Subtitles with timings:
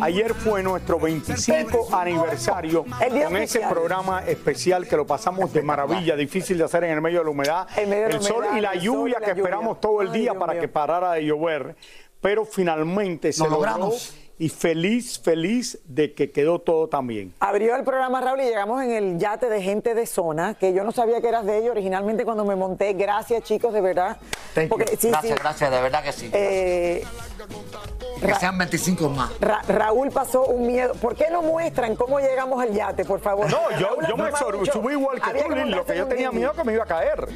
[0.00, 6.58] Ayer fue nuestro 25 aniversario con ese programa especial que lo pasamos de maravilla, difícil
[6.58, 9.80] de hacer en el medio de la humedad, el sol y la lluvia que esperamos
[9.80, 11.76] todo el día para que parara de llover,
[12.20, 17.32] pero finalmente se logramos y feliz, feliz de que quedó todo tan bien.
[17.40, 20.82] Abrió el programa Raúl y llegamos en el yate de gente de zona, que yo
[20.84, 22.92] no sabía que eras de ellos originalmente cuando me monté.
[22.94, 24.16] Gracias chicos, de verdad.
[24.54, 26.30] gracias, gracias, de verdad que sí.
[26.32, 27.04] Eh,
[28.20, 29.30] que sean 25 más.
[29.68, 30.94] Raúl pasó un miedo.
[30.94, 33.48] ¿Por qué no muestran cómo llegamos al yate, por favor?
[33.50, 36.72] No, yo, yo me subí igual que tú, Lo que yo tenía miedo que me
[36.72, 37.28] iba a caer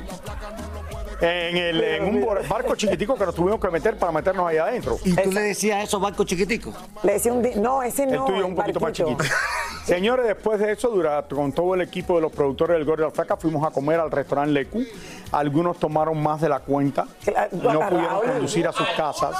[1.21, 4.99] en, el, en un barco chiquitico que nos tuvimos que meter para meternos ahí adentro.
[5.05, 6.73] ¿Y tú le decías eso, barco chiquitico?
[7.03, 8.27] Le decía un no, ese no.
[8.27, 9.25] El tuyo un poquito más chiquito.
[9.89, 13.11] Señores, después de eso, durante, con todo el equipo de los productores del Gordo de
[13.11, 14.85] Flaca, fuimos a comer al restaurante Lecu.
[15.33, 17.07] Algunos tomaron más de la cuenta,
[17.53, 19.35] no pudieron conducir a sus casas.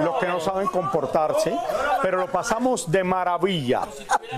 [0.00, 1.54] Los que no saben comportarse,
[2.00, 3.82] pero lo pasamos de maravilla,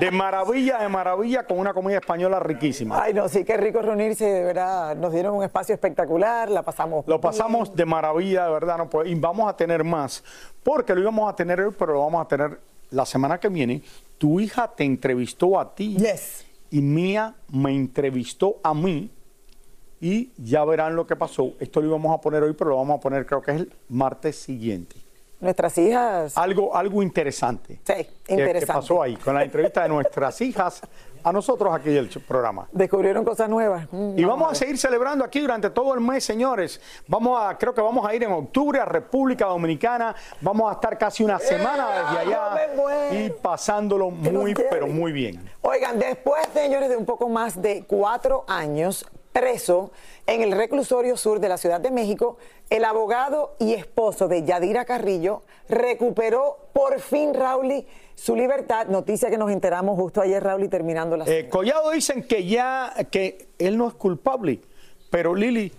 [0.00, 3.00] de maravilla, de maravilla, con una comida española riquísima.
[3.00, 4.96] Ay, no, sí, qué rico reunirse, de verdad.
[4.96, 7.06] Nos dieron un espacio espectacular, la pasamos.
[7.06, 10.24] Lo pasamos de maravilla, de verdad, no, y vamos a tener más,
[10.64, 12.58] porque lo íbamos a tener hoy, pero lo vamos a tener
[12.90, 13.82] la semana que viene
[14.18, 15.96] tu hija te entrevistó a ti.
[15.96, 16.44] Yes.
[16.70, 19.10] Y Mía me entrevistó a mí.
[20.00, 21.54] Y ya verán lo que pasó.
[21.58, 23.72] Esto lo íbamos a poner hoy, pero lo vamos a poner creo que es el
[23.88, 24.96] martes siguiente.
[25.40, 26.36] Nuestras hijas.
[26.36, 27.80] Algo, algo interesante.
[27.84, 28.60] Sí, interesante.
[28.60, 29.16] ¿Qué pasó ahí?
[29.16, 30.82] Con la entrevista de nuestras hijas
[31.26, 32.68] a nosotros aquí el programa.
[32.70, 33.88] Descubrieron cosas nuevas.
[33.90, 36.80] Mm, y vamos a, seguir celebrando aquí durante todo el mes, señores.
[37.08, 40.14] Vamos a, creo que vamos a ir en octubre a República Dominicana.
[40.40, 45.50] Vamos a estar casi una semana desde allá y pasándolo muy, pero muy bien.
[45.62, 49.04] Oigan, después, señores, de un poco más de cuatro años
[49.36, 49.90] preso
[50.26, 52.38] en el reclusorio sur de la Ciudad de México,
[52.70, 59.36] el abogado y esposo de Yadira Carrillo recuperó por fin, Raúl, su libertad, noticia que
[59.36, 63.76] nos enteramos justo ayer, Raúl, y terminando la eh, Collado dicen que ya, que él
[63.76, 64.60] no es culpable,
[65.10, 65.70] pero Lili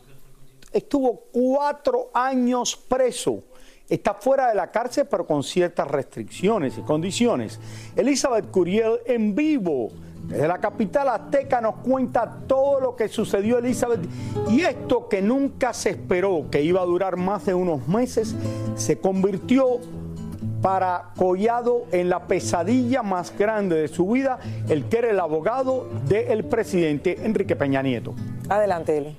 [0.72, 3.42] estuvo cuatro años preso.
[3.90, 7.60] Está fuera de la cárcel, pero con ciertas restricciones y condiciones.
[7.96, 9.90] Elizabeth Curiel en vivo.
[10.28, 14.02] Desde la capital azteca nos cuenta todo lo que sucedió Elizabeth
[14.50, 18.36] y esto que nunca se esperó que iba a durar más de unos meses
[18.76, 19.80] se convirtió
[20.62, 25.88] para Collado en la pesadilla más grande de su vida, el que era el abogado
[26.08, 28.14] del presidente Enrique Peña Nieto.
[28.50, 29.16] Adelante, Eli.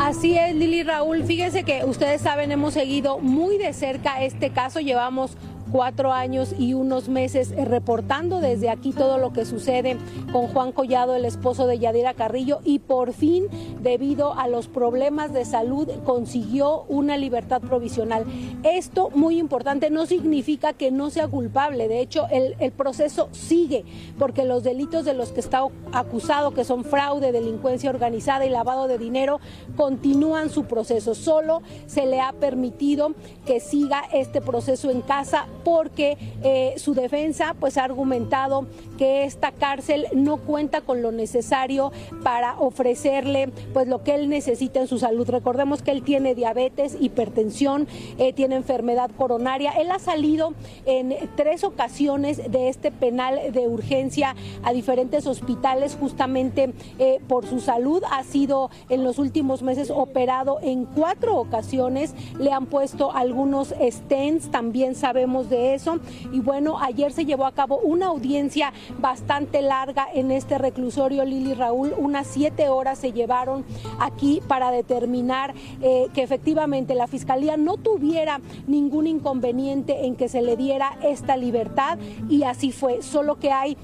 [0.00, 1.22] Así es, Lili Raúl.
[1.22, 4.80] Fíjense que ustedes saben, hemos seguido muy de cerca este caso.
[4.80, 5.36] Llevamos
[5.72, 9.96] cuatro años y unos meses eh, reportando desde aquí todo lo que sucede
[10.30, 13.46] con Juan Collado, el esposo de Yadira Carrillo, y por fin,
[13.82, 18.24] debido a los problemas de salud, consiguió una libertad provisional.
[18.62, 21.88] Esto, muy importante, no significa que no sea culpable.
[21.88, 23.84] De hecho, el, proceso sigue,
[24.18, 25.62] porque los delitos de los que está
[25.92, 29.40] acusado, que son fraude, delincuencia organizada y lavado de dinero,
[29.76, 31.14] continúan su proceso.
[31.14, 33.14] Solo se le ha permitido
[33.46, 38.66] que siga este proceso en casa porque eh, su defensa pues ha argumentado
[38.98, 41.92] que esta cárcel no cuenta con lo necesario
[42.22, 45.28] para ofrecerle pues lo que él necesita en su salud.
[45.28, 47.86] Recordemos que él tiene diabetes, hipertensión,
[48.18, 49.72] eh, tiene enfermedad coronaria.
[49.72, 50.54] Él ha salido
[50.86, 57.60] en tres ocasiones de este penal de urgencia a diferentes hospitales justamente eh, por su
[57.60, 58.02] salud.
[58.10, 62.14] Ha sido en los últimos meses operado en cuatro ocasiones.
[62.38, 65.98] Le han puesto algunos stents, también sabemos de eso.
[66.32, 71.54] Y bueno, ayer se llevó a cabo una audiencia bastante larga en este reclusorio Lili
[71.54, 71.94] Raúl.
[71.96, 73.61] Unas siete horas se llevaron
[73.98, 80.42] aquí para determinar eh, que efectivamente la fiscalía no tuviera ningún inconveniente en que se
[80.42, 81.98] le diera esta libertad
[82.28, 83.02] y así fue.
[83.02, 83.76] Solo que hay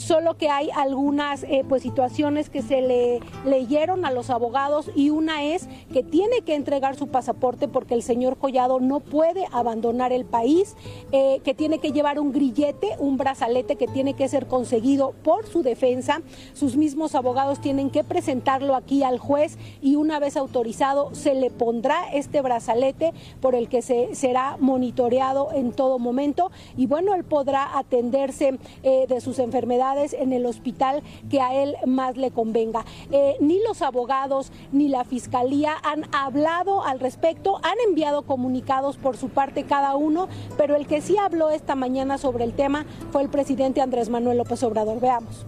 [0.00, 5.10] solo que hay algunas eh, pues, situaciones que se le leyeron a los abogados y
[5.10, 10.12] una es que tiene que entregar su pasaporte porque el señor Collado no puede abandonar
[10.12, 10.74] el país,
[11.12, 15.46] eh, que tiene que llevar un grillete, un brazalete que tiene que ser conseguido por
[15.46, 16.22] su defensa.
[16.54, 21.50] Sus mismos abogados tienen que presentarlo aquí al juez y una vez autorizado se le
[21.50, 27.24] pondrá este brazalete por el que se será monitoreado en todo momento y bueno, él
[27.24, 32.84] podrá atenderse eh, de sus enfermedades en el hospital que a él más le convenga.
[33.10, 39.16] Eh, ni los abogados ni la fiscalía han hablado al respecto, han enviado comunicados por
[39.16, 43.22] su parte cada uno, pero el que sí habló esta mañana sobre el tema fue
[43.22, 45.00] el presidente Andrés Manuel López Obrador.
[45.00, 45.44] Veamos.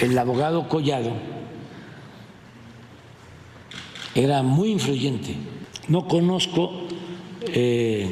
[0.00, 1.10] El abogado Collado
[4.14, 5.36] era muy influyente.
[5.88, 6.70] No conozco
[7.42, 8.10] eh,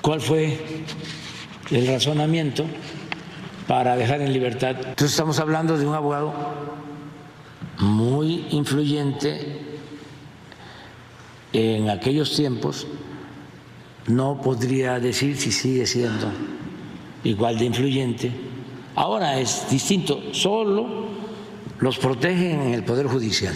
[0.00, 0.58] cuál fue
[1.70, 2.64] el razonamiento
[3.66, 4.76] para dejar en libertad.
[4.76, 6.32] Entonces estamos hablando de un abogado
[7.78, 9.60] muy influyente
[11.52, 12.86] en aquellos tiempos.
[14.06, 16.30] No podría decir si sigue siendo
[17.24, 18.32] igual de influyente.
[18.94, 21.08] Ahora es distinto, solo
[21.78, 23.54] los protegen en el Poder Judicial.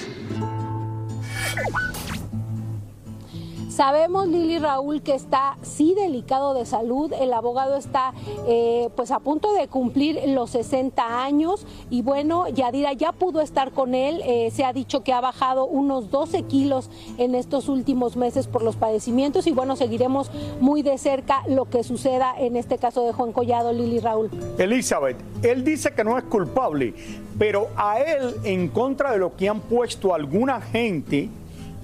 [3.73, 7.11] Sabemos, Lili Raúl, que está sí delicado de salud.
[7.19, 8.13] El abogado está
[8.47, 13.73] eh, pues a punto de cumplir los 60 años y bueno, Yadira ya pudo estar
[13.73, 14.21] con él.
[14.27, 18.63] Eh, se ha dicho que ha bajado unos 12 kilos en estos últimos meses por
[18.63, 20.31] los padecimientos y bueno, seguiremos
[20.61, 24.29] muy de cerca lo que suceda en este caso de Juan Collado, Lili Raúl.
[24.59, 26.93] Elizabeth, él dice que no es culpable,
[27.39, 31.31] pero a él, en contra de lo que han puesto alguna gente,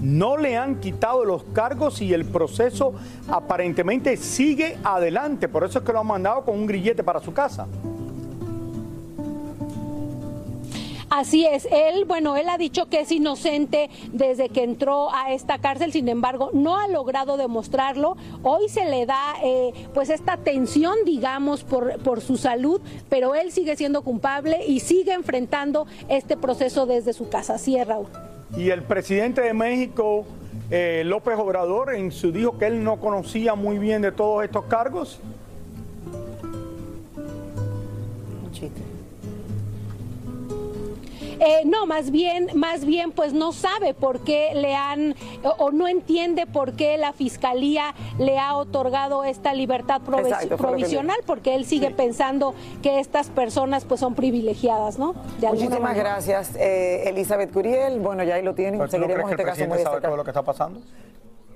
[0.01, 2.95] no le han quitado los cargos y el proceso
[3.29, 5.49] aparentemente sigue adelante.
[5.49, 7.67] Por eso es que lo han mandado con un grillete para su casa.
[11.11, 15.59] Así es, él, bueno, él ha dicho que es inocente desde que entró a esta
[15.59, 18.17] cárcel, sin embargo, no ha logrado demostrarlo.
[18.43, 23.53] Hoy se le da eh, pues esta tensión, digamos, por, por su salud, pero él
[23.53, 27.55] sigue siendo culpable y sigue enfrentando este proceso desde su casa.
[27.55, 28.09] Así es, Raúl.
[28.57, 30.27] Y el presidente de México,
[30.71, 34.65] eh, López Obrador, en su dijo que él no conocía muy bien de todos estos
[34.65, 35.21] cargos.
[41.41, 45.15] Eh, no, más bien, más bien, pues no sabe por qué le han
[45.59, 51.65] o, no entiende por qué la fiscalía le ha otorgado esta libertad provisional, porque él
[51.65, 55.15] sigue pensando que estas personas pues son privilegiadas, ¿no?
[55.41, 58.01] Muchísimas gracias, eh, Elizabeth Curiel.
[58.01, 58.79] Bueno, ya ahí lo tienen.
[58.79, 60.81] Pues, Seguiremos este caso muy sabe todo lo que está pasando?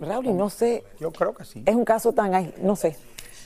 [0.01, 0.85] Raúl, no sé.
[1.01, 1.63] Yo creo que sí.
[1.67, 2.97] Es un caso tan, no sé.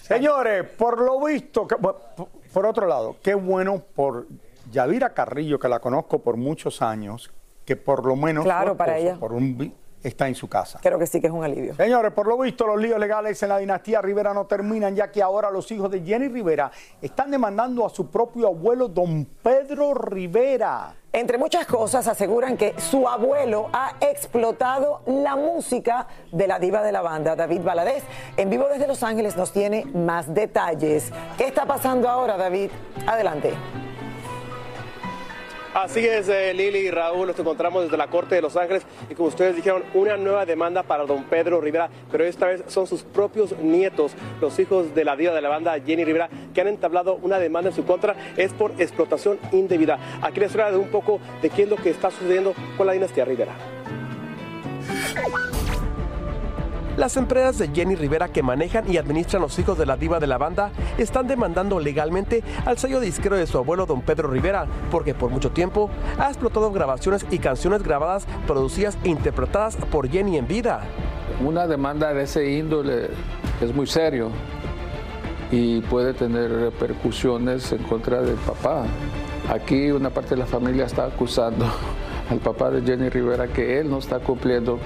[0.02, 4.26] Señores, por lo visto, por otro lado, qué bueno por
[4.70, 7.31] Yadira Carrillo, que la conozco por muchos años,
[7.65, 9.17] que por lo menos claro, para ella.
[9.19, 10.79] Por un, está en su casa.
[10.82, 11.75] Creo que sí que es un alivio.
[11.75, 15.23] Señores, por lo visto los líos legales en la dinastía Rivera no terminan, ya que
[15.23, 16.70] ahora los hijos de Jenny Rivera
[17.03, 20.94] están demandando a su propio abuelo, don Pedro Rivera.
[21.13, 26.93] Entre muchas cosas, aseguran que su abuelo ha explotado la música de la diva de
[26.93, 28.05] la banda, David Valadez.
[28.37, 31.11] En vivo desde Los Ángeles nos tiene más detalles.
[31.39, 32.70] ¿Qué está pasando ahora, David?
[33.06, 33.55] Adelante.
[35.76, 39.14] Así es, eh, Lili y Raúl, nos encontramos desde la Corte de Los Ángeles y
[39.14, 43.02] como ustedes dijeron, una nueva demanda para don Pedro Rivera, pero esta vez son sus
[43.02, 47.16] propios nietos, los hijos de la diva de la banda Jenny Rivera, que han entablado
[47.16, 49.98] una demanda en su contra, es por explotación indebida.
[50.22, 53.26] Aquí les traigo un poco de qué es lo que está sucediendo con la dinastía
[53.26, 53.52] Rivera.
[56.96, 60.26] Las empresas de Jenny Rivera que manejan y administran los hijos de la diva de
[60.26, 65.12] la banda están demandando legalmente al sello disquero de su abuelo don Pedro Rivera, porque
[65.12, 70.48] por mucho tiempo ha explotado grabaciones y canciones grabadas, producidas e interpretadas por Jenny en
[70.48, 70.84] vida.
[71.44, 73.10] Una demanda de ese índole
[73.60, 74.31] es muy serio
[75.50, 78.86] y puede tener repercusiones en contra del papá.
[79.50, 81.67] Aquí una parte de la familia está acusando
[82.31, 84.79] al papá de Jenny Rivera que él no está cumpliendo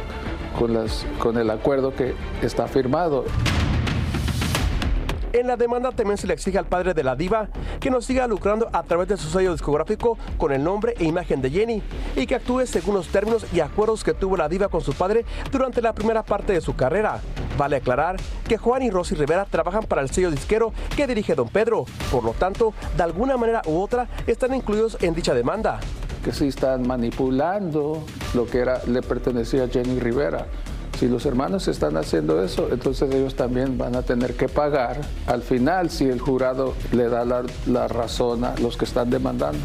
[0.59, 3.25] con, las, con el acuerdo que está firmado.
[5.33, 8.27] En la demanda también se le exige al padre de la diva que no siga
[8.27, 11.83] lucrando a través de su sello discográfico con el nombre e imagen de Jenny
[12.17, 15.25] y que actúe según los términos y acuerdos que tuvo la diva con su padre
[15.53, 17.21] durante la primera parte de su carrera.
[17.57, 18.17] Vale aclarar
[18.49, 22.25] que Juan y Rosy Rivera trabajan para el sello disquero que dirige Don Pedro, por
[22.25, 25.79] lo tanto, de alguna manera u otra están incluidos en dicha demanda.
[26.25, 28.03] Que sí están manipulando
[28.35, 30.47] lo que era, le pertenecía a Jenny Rivera.
[30.99, 35.41] Si los hermanos están haciendo eso, entonces ellos también van a tener que pagar al
[35.41, 39.65] final si el jurado le da la, razón a los que están demandando.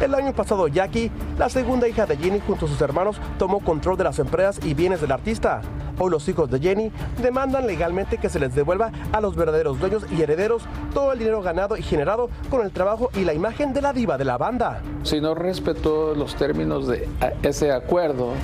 [0.00, 3.96] El año pasado, Jackie, la segunda hija de Jenny junto a sus hermanos, tomó control
[3.96, 5.62] de las empresas y bienes del artista.
[5.98, 10.04] Hoy los hijos de Jenny demandan legalmente que se les devuelva a los verdaderos dueños
[10.12, 13.80] y herederos todo el dinero ganado y generado con el trabajo y la imagen de
[13.80, 14.82] la diva de la banda.
[15.02, 17.08] Si no respetó los términos de
[17.42, 18.34] ese acuerdo,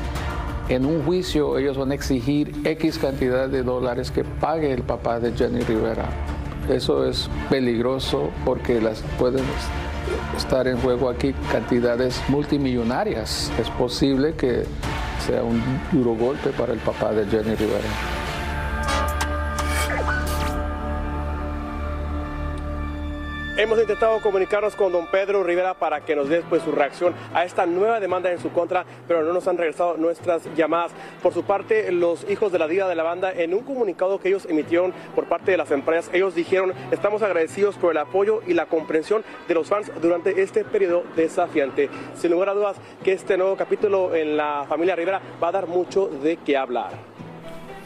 [0.71, 5.21] en un juicio ellos van a exigir X cantidad de dólares que pague el papá
[5.21, 6.07] de Jenny Rivera.
[6.71, 9.45] Eso es peligroso porque las pueden
[10.37, 13.51] estar en juego aquí cantidades multimillonarias.
[13.59, 14.65] Es posible que
[15.27, 15.63] sea un
[15.93, 18.22] duro golpe para el papá de Jenny Rivera.
[23.63, 27.45] Hemos intentado comunicarnos con don Pedro Rivera para que nos dé pues, su reacción a
[27.45, 30.91] esta nueva demanda en su contra, pero no nos han regresado nuestras llamadas.
[31.23, 34.31] Por su parte, los hijos de la diva de la banda, en un comunicado que
[34.31, 38.55] ellos emitieron por parte de las empresas, ellos dijeron, estamos agradecidos por el apoyo y
[38.55, 41.89] la comprensión de los fans durante este periodo desafiante.
[42.17, 45.69] Sin lugar a dudas que este nuevo capítulo en la familia Rivera va a dar
[45.69, 47.12] mucho de qué hablar.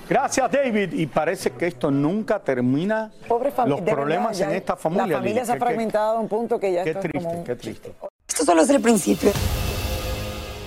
[0.08, 0.92] Gracias, David.
[0.92, 3.10] Y parece que esto nunca termina.
[3.26, 5.06] Pobre Los problemas en esta familia.
[5.06, 7.38] La familia se ha fragmentado a un punto que ya Qué esto es triste, como
[7.40, 7.92] un- qué triste.
[8.28, 9.32] Esto solo es el principio.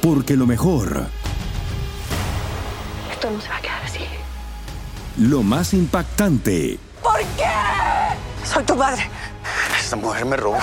[0.01, 1.05] Porque lo mejor,
[3.11, 3.99] Esto no se va a quedar así.
[5.17, 7.45] lo más impactante, ¿Por qué?
[8.45, 9.03] Soy tu madre.
[9.79, 10.57] Esta mujer me robó.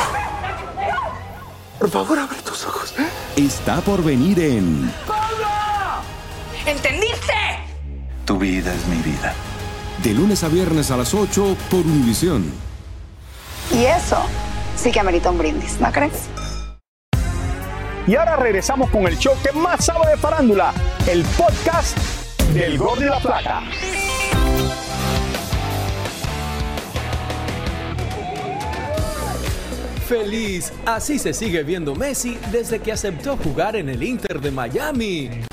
[1.79, 2.95] Por favor, abre tus ojos.
[3.37, 4.91] está por venir en
[6.67, 7.33] ¿Entendiste?
[8.27, 9.35] Tu vida es mi vida.
[10.03, 12.45] De lunes a viernes a las 8 por Univisión.
[13.73, 14.19] Y eso
[14.75, 16.25] sí que amerita un brindis, ¿no crees?
[18.09, 20.75] Y ahora regresamos con el show que más sabe de farándula,
[21.09, 21.97] el podcast
[22.53, 23.63] del Gol de la Plata.
[30.09, 35.47] Feliz, así se sigue viendo Messi desde que aceptó jugar en el Inter de Miami.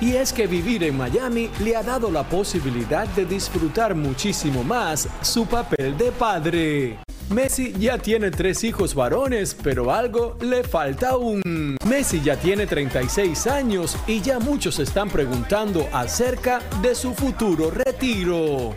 [0.00, 5.08] Y es que vivir en Miami le ha dado la posibilidad de disfrutar muchísimo más
[5.22, 6.98] su papel de padre.
[7.30, 11.76] Messi ya tiene tres hijos varones, pero algo le falta aún.
[11.86, 18.74] Messi ya tiene 36 años y ya muchos están preguntando acerca de su futuro retiro.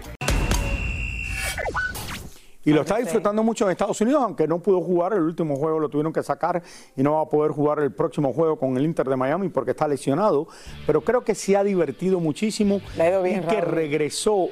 [2.64, 5.80] Y lo está disfrutando mucho en Estados Unidos, aunque no pudo jugar el último juego,
[5.80, 6.62] lo tuvieron que sacar
[6.96, 9.72] y no va a poder jugar el próximo juego con el Inter de Miami porque
[9.72, 10.48] está lesionado.
[10.86, 14.50] Pero creo que se ha divertido muchísimo y que regresó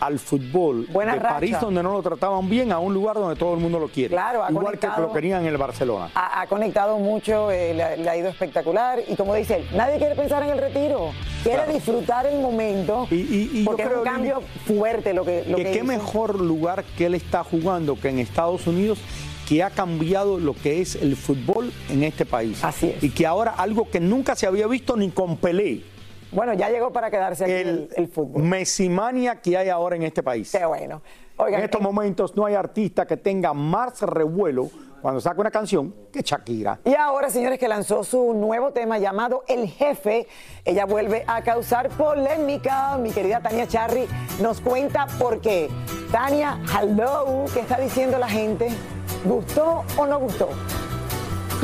[0.00, 1.34] al fútbol Buena de racha.
[1.34, 4.10] París, donde no lo trataban bien, a un lugar donde todo el mundo lo quiere.
[4.14, 6.10] Claro, Igual que lo querían en el Barcelona.
[6.14, 9.00] Ha, ha conectado mucho, eh, le, le ha ido espectacular.
[9.08, 11.10] Y como dice él, nadie quiere pensar en el retiro.
[11.42, 11.72] Quiere Claro.
[11.72, 13.06] disfrutar el momento.
[13.10, 15.84] y yo porque es creo, un cambio fuerte lo que, lo que que qué hizo.
[15.86, 18.98] mejor lugar que él está jugando que en Estados Unidos
[19.48, 22.64] que ha cambiado lo que es el fútbol en este país.
[22.64, 23.02] Así es.
[23.04, 25.82] Y que ahora algo que nunca se había visto ni con Pelé.
[26.34, 28.42] Bueno, ya llegó para quedarse aquí el, el fútbol.
[28.42, 30.50] Mesimania que hay ahora en este país.
[30.50, 31.00] Qué bueno.
[31.36, 34.70] Oigan, en estos momentos no hay artista que tenga más revuelo
[35.02, 36.80] cuando saca una canción que Shakira.
[36.84, 40.26] Y ahora, señores, que lanzó su nuevo tema llamado El Jefe,
[40.64, 42.96] ella vuelve a causar polémica.
[42.96, 44.06] Mi querida Tania Charry
[44.40, 45.68] nos cuenta por qué.
[46.10, 48.68] Tania, hello, ¿qué está diciendo la gente?
[49.24, 50.48] ¿Gustó o no gustó?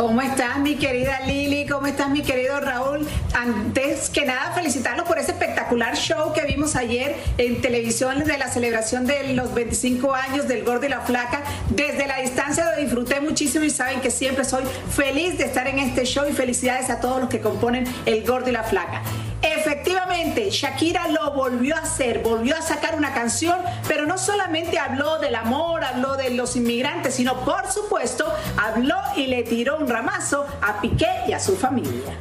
[0.01, 1.67] ¿Cómo estás, mi querida Lili?
[1.67, 3.07] ¿Cómo estás, mi querido Raúl?
[3.35, 8.49] Antes que nada, felicitarlos por ese espectacular show que vimos ayer en televisión de la
[8.49, 11.43] celebración de los 25 años del Gordo y la Flaca.
[11.69, 15.79] Desde la distancia lo disfruté muchísimo y saben que siempre soy feliz de estar en
[15.79, 19.03] este show y felicidades a todos los que componen el Gordo y la Flaca.
[19.43, 25.19] Efectivamente, Shakira lo volvió a hacer, volvió a sacar una canción, pero no solamente habló
[25.19, 30.47] del amor, habló de los inmigrantes, sino por supuesto habló y le tiró un ramazo
[30.63, 32.17] a Piqué y a su familia.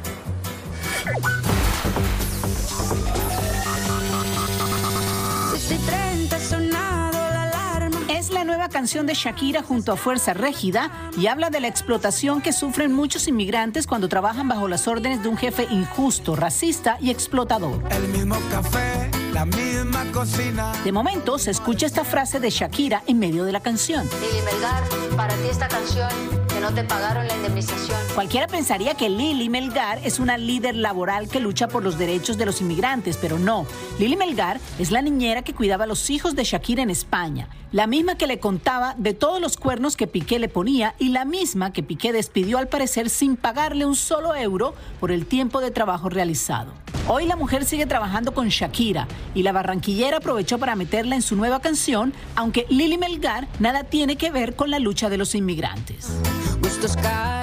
[5.50, 8.00] 12 y 30 sonado la alarma.
[8.08, 12.40] Es la nueva canción de Shakira junto a Fuerza Régida y habla de la explotación
[12.40, 17.10] que sufren muchos inmigrantes cuando trabajan bajo las órdenes de un jefe injusto, racista y
[17.10, 17.82] explotador.
[17.90, 20.72] El mismo café, la misma cocina.
[20.84, 24.08] De momento se escucha esta frase de Shakira en medio de la canción.
[24.20, 24.82] Lili Melgar,
[25.16, 27.98] para ti esta canción no te pagaron la indemnización.
[28.14, 32.46] Cualquiera pensaría que Lili Melgar es una líder laboral que lucha por los derechos de
[32.46, 33.66] los inmigrantes, pero no.
[33.98, 37.86] Lili Melgar es la niñera que cuidaba a los hijos de Shakira en España, la
[37.86, 41.72] misma que le contaba de todos los cuernos que Piqué le ponía y la misma
[41.72, 46.08] que Piqué despidió al parecer sin pagarle un solo euro por el tiempo de trabajo
[46.08, 46.72] realizado.
[47.12, 51.34] Hoy la mujer sigue trabajando con Shakira y la barranquillera aprovechó para meterla en su
[51.34, 56.08] nueva canción, aunque Lili Melgar nada tiene que ver con la lucha de los inmigrantes.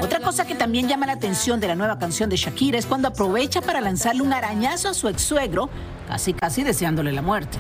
[0.02, 3.10] Otra cosa que también llama la atención de la nueva canción de Shakira es cuando
[3.10, 5.70] aprovecha para lanzarle un arañazo a su ex suegro,
[6.08, 7.58] casi casi deseándole la muerte.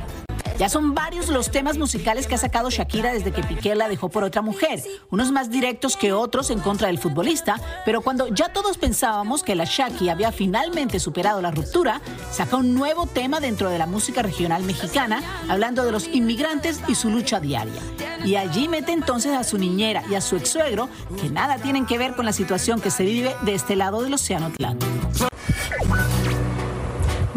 [0.58, 4.10] Ya son varios los temas musicales que ha sacado Shakira desde que Piqué la dejó
[4.10, 8.52] por otra mujer, unos más directos que otros en contra del futbolista, pero cuando ya
[8.52, 13.70] todos pensábamos que la Shaki había finalmente superado la ruptura, saca un nuevo tema dentro
[13.70, 17.82] de la música regional mexicana, hablando de los inmigrantes y su lucha diaria.
[18.26, 20.90] Y allí mete entonces a su niñera y a su ex suegro,
[21.22, 24.16] que nada tienen que ver con la situación que se vive de este lado del
[24.16, 24.92] Océano Atlántico.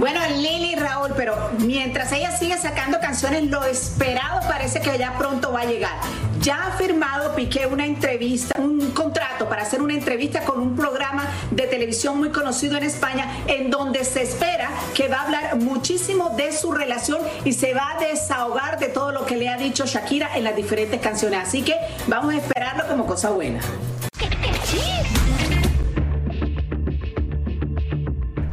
[0.00, 5.52] Bueno, Lili Raúl, pero mientras ella sigue sacando canciones, lo esperado parece que ya pronto
[5.52, 5.92] va a llegar.
[6.40, 11.28] Ya ha firmado Piqué una entrevista, un contrato para hacer una entrevista con un programa
[11.50, 16.30] de televisión muy conocido en España, en donde se espera que va a hablar muchísimo
[16.30, 19.84] de su relación y se va a desahogar de todo lo que le ha dicho
[19.84, 21.40] Shakira en las diferentes canciones.
[21.46, 21.76] Así que
[22.06, 23.60] vamos a esperarlo como cosa buena.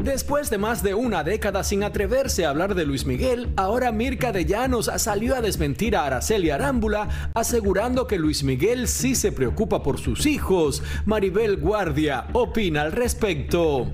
[0.07, 4.31] Después de más de una década sin atreverse a hablar de Luis Miguel, ahora Mirka
[4.31, 9.83] de Llanos salió a desmentir a Araceli Arámbula, asegurando que Luis Miguel sí se preocupa
[9.83, 10.81] por sus hijos.
[11.05, 13.91] Maribel Guardia opina al respecto.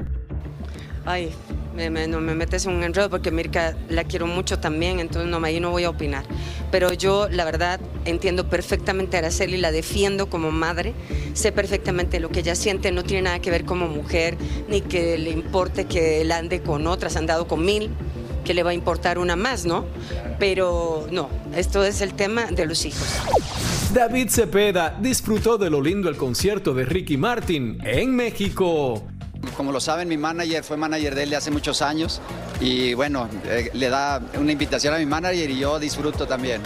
[1.04, 1.32] Ay,
[1.76, 5.44] me, no me metes en un enredo porque Mirka la quiero mucho también, entonces no,
[5.44, 6.26] ahí no voy a opinar.
[6.74, 10.96] Pero yo, la verdad, entiendo perfectamente a Araceli, la defiendo como madre,
[11.34, 15.20] sé perfectamente lo que ella siente, no tiene nada que ver como mujer, ni que
[15.20, 17.92] le importe que él ande con otras, han dado con mil,
[18.44, 19.86] que le va a importar una más, ¿no?
[20.40, 23.08] Pero no, esto es el tema de los hijos.
[23.94, 29.04] David Cepeda disfrutó de lo lindo el concierto de Ricky Martin en México.
[29.56, 32.22] Como lo saben, mi manager fue manager de él de hace muchos años
[32.60, 36.62] y bueno, eh, le da una invitación a mi manager y yo disfruto también.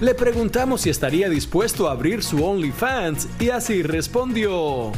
[0.00, 4.92] Le preguntamos si estaría dispuesto a abrir su OnlyFans y así respondió.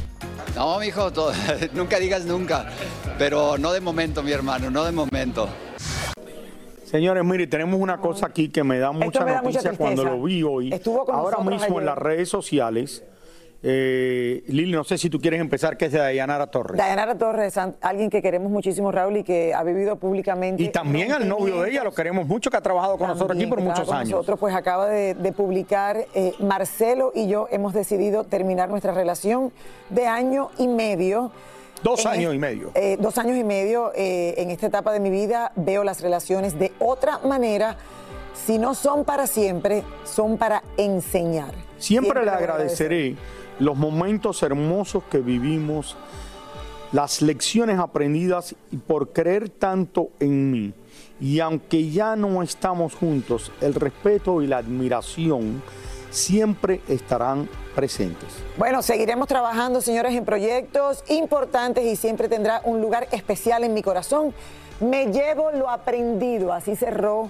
[0.55, 1.11] No, mijo,
[1.73, 2.71] nunca digas nunca,
[3.19, 5.49] pero no de momento, mi hermano, no de momento.
[6.85, 10.05] Señores, mire, tenemos una cosa aquí que me da mucha me da mucha noticia cuando
[10.05, 10.73] lo vi hoy.
[10.73, 13.05] Estuvo con Ahora mismo en las redes sociales.
[13.63, 16.79] Eh, Lili, no sé si tú quieres empezar, que es de Dayanara Torres.
[16.79, 20.63] Dayanara Torres, alguien que queremos muchísimo, Raúl, y que ha vivido públicamente.
[20.63, 23.47] Y también al novio de ella, lo queremos mucho, que ha trabajado con nosotros aquí
[23.47, 24.11] por muchos años.
[24.11, 29.53] Nosotros, pues acaba de, de publicar, eh, Marcelo y yo hemos decidido terminar nuestra relación
[29.91, 31.31] de año y medio.
[31.83, 32.71] Dos años y medio.
[32.75, 36.59] eh, dos años y medio eh, en esta etapa de mi vida veo las relaciones
[36.59, 37.77] de otra manera.
[38.35, 41.53] Si no son para siempre, son para enseñar.
[41.79, 42.93] Siempre le lo voy a agradecer.
[43.61, 45.97] Los momentos hermosos que vivimos,
[46.93, 50.75] las lecciones aprendidas y por creer tanto en mí.
[51.21, 55.63] Y aunque ya no estamos juntos, el respeto y la admiración
[56.11, 58.29] siempre estarán presentes.
[58.57, 63.83] Bueno, seguiremos trabajando, señores, en proyectos importantes y siempre tendrá un lugar especial en mi
[63.83, 64.35] corazón.
[64.81, 67.29] Me llevo lo aprendido, así cerró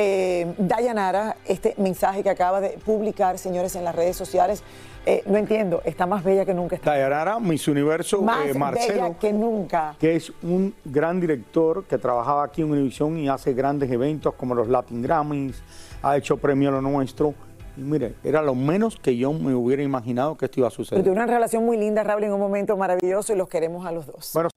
[0.00, 4.62] eh, Dayanara este mensaje que acaba de publicar, señores, en las redes sociales.
[5.04, 6.76] Eh, no entiendo, está más bella que nunca.
[6.76, 9.02] Está Dayanara, Miss Universo, más eh, Marcelo.
[9.02, 9.96] bella que nunca.
[9.98, 14.54] que es un gran director que trabajaba aquí en Univision y hace grandes eventos como
[14.54, 15.60] los Latin Grammys,
[16.00, 17.34] ha hecho premio a lo nuestro.
[17.76, 20.84] Y mire, era lo menos que yo me hubiera imaginado que esto iba a Pero
[20.84, 21.02] suceder.
[21.02, 24.06] tuve una relación muy linda, Raúl, en un momento maravilloso y los queremos a los
[24.06, 24.30] dos.
[24.32, 24.48] Bueno,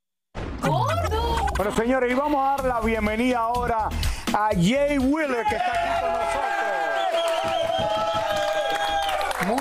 [1.58, 3.90] bueno, señores, y vamos a dar la bienvenida ahora
[4.34, 6.42] a Jay Wheeler, que está aquí con nosotros.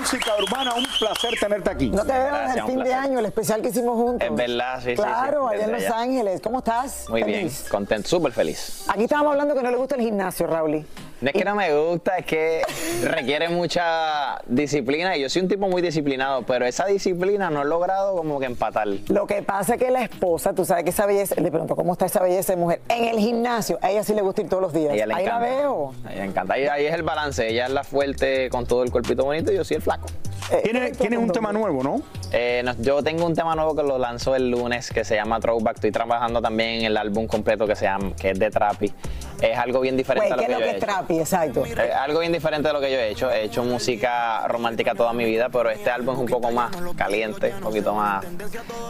[0.01, 1.91] Música urbana, un placer tenerte aquí.
[1.91, 4.29] No te veo desde el fin de año, el especial que hicimos juntos.
[4.29, 5.99] Es verdad, sí, sí, sí, Claro, allá en Los allá.
[6.01, 6.41] Ángeles.
[6.43, 7.07] ¿Cómo estás?
[7.09, 7.67] Muy bien, Feliz.
[7.69, 8.85] contento, súper feliz.
[8.89, 10.87] Aquí estábamos hablando que no le gusta el gimnasio, Raúl.
[11.21, 12.63] No es que no me gusta, es que
[13.03, 17.65] requiere mucha disciplina y yo soy un tipo muy disciplinado, pero esa disciplina no he
[17.67, 18.89] logrado como que empatar.
[19.09, 21.93] Lo que pasa es que la esposa, tú sabes que esa belleza, le pregunto cómo
[21.93, 24.63] está esa belleza de mujer, en el gimnasio, a ella sí le gusta ir todos
[24.63, 24.95] los días.
[24.95, 25.93] Ella ahí la veo.
[26.07, 26.55] A ella le encanta.
[26.55, 29.57] Ahí, ahí es el balance, ella es la fuerte con todo el cuerpito bonito y
[29.57, 30.07] yo soy el flaco.
[30.63, 32.03] ¿Tienes, tienes un tema nuevo, ¿no?
[32.33, 35.41] Eh, no, Yo tengo un tema nuevo que lo lanzo el lunes que se llama
[35.41, 35.77] Throwback.
[35.77, 38.93] Estoy trabajando también en el álbum completo que se llama, que es de Trappy.
[39.41, 40.93] Es algo bien diferente a lo ¿qué que es yo lo he que es hecho.
[40.93, 41.19] trapi?
[41.19, 41.65] Exacto.
[41.65, 43.31] Eh, algo bien diferente de lo que yo he hecho.
[43.31, 47.55] He hecho música romántica toda mi vida, pero este álbum es un poco más caliente,
[47.55, 48.25] un poquito más.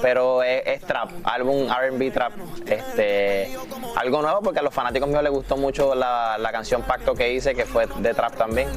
[0.03, 2.33] Pero es, es trap, álbum RB trap.
[2.67, 3.57] Este,
[3.97, 7.33] algo nuevo porque a los fanáticos míos les gustó mucho la, la canción Pacto que
[7.33, 8.69] hice, que fue de trap también.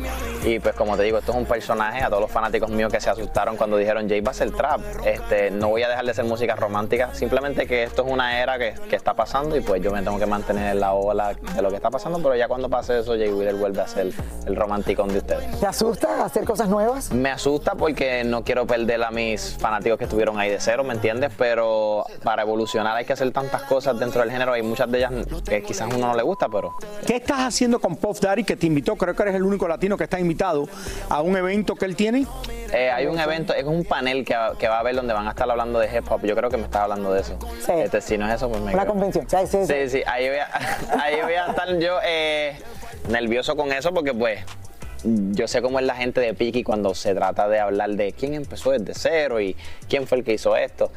[0.46, 2.99] Y pues como te digo, esto es un personaje a todos los fanáticos míos que
[2.99, 4.81] se asustaron cuando dijeron Jay va a ser trap.
[5.05, 8.57] Este, no voy a dejar de ser música romántica, simplemente que esto es una era
[8.57, 11.62] que, que está pasando y pues yo me tengo que mantener en la ola de
[11.62, 14.12] lo que está pasando, pero ya cuando pase eso, Jay Wheeler vuelve a ser
[14.45, 15.59] el romanticón de ustedes.
[15.59, 17.12] ¿Te asusta hacer cosas nuevas?
[17.12, 20.93] Me asusta porque no quiero perder a mis fanáticos que estuvieron ahí de cero, ¿me
[20.93, 21.31] entiendes?
[21.38, 24.53] Pero para evolucionar hay que hacer tantas cosas dentro del género.
[24.53, 25.13] Hay muchas de ellas
[25.45, 26.73] que quizás a uno no le gusta, pero
[27.05, 28.95] ¿Qué estás haciendo con Puff Daddy que te invitó?
[28.95, 30.67] Creo que eres el único latino que está invitado
[31.09, 32.25] a un evento que él tiene.
[32.71, 35.32] Eh, hay un evento, es un panel que, que va a haber donde van a
[35.32, 36.21] estar hablando de hip hop.
[36.26, 37.38] Yo creo que me estás hablando de eso.
[37.67, 39.28] Este, si no es eso, pues me Una convención.
[39.30, 39.73] Sí, sí, sí.
[39.73, 40.47] Sí, sí, ahí voy a,
[41.04, 42.58] ahí voy a estar yo eh,
[43.10, 44.39] nervioso con eso porque pues
[45.03, 48.33] yo sé cómo es la gente de Piki cuando se trata de hablar de quién
[48.33, 49.55] empezó desde cero y
[49.89, 50.91] quién fue el que hizo esto.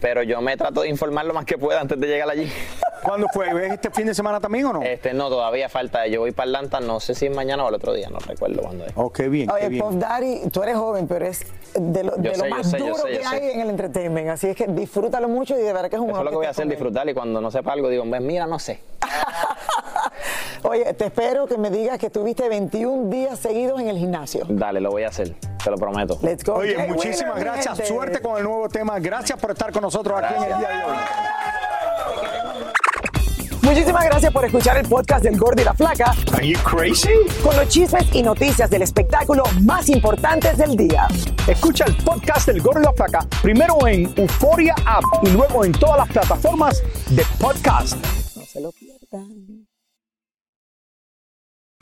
[0.00, 2.48] Pero yo me trato de informar lo más que pueda antes de llegar allí.
[3.02, 3.52] ¿Cuándo fue?
[3.52, 4.82] ¿Ves este fin de semana también o no?
[4.82, 6.06] Este, no, todavía falta.
[6.06, 8.62] Yo voy para Atlanta, no sé si es mañana o el otro día, no recuerdo
[8.62, 8.92] cuándo es.
[8.94, 11.44] Oh, qué bien, Oye, Puff Daddy, tú eres joven, pero es
[11.74, 13.26] de lo, de sé, más sé, duro sé, que sé.
[13.26, 14.28] hay en el entertainment.
[14.28, 16.36] Así es que disfrútalo mucho y de verdad que es un Eso es lo que
[16.36, 18.80] voy a hacer, disfrutar y cuando no sepa algo digo, "Pues mira, no sé.
[20.62, 24.44] Oye, te espero que me digas que estuviste 21 días seguidos en el gimnasio.
[24.48, 26.18] Dale, lo voy a hacer, te lo prometo.
[26.22, 26.54] Let's go.
[26.54, 27.76] Oye, muchísimas gracias.
[27.76, 27.86] gente.
[27.86, 28.98] Suerte con el nuevo tema.
[28.98, 30.96] Gracias por estar con nosotros aquí en el día de hoy.
[33.62, 36.14] Muchísimas gracias por escuchar el podcast del Gordo y la Flaca.
[36.32, 37.10] Are you crazy?
[37.42, 41.06] Con los chismes y noticias del espectáculo más importantes del día.
[41.46, 45.72] Escucha el podcast del Gordo y la Flaca primero en Euforia App y luego en
[45.72, 47.96] todas las plataformas de podcast.
[48.36, 49.57] No se lo pierdan.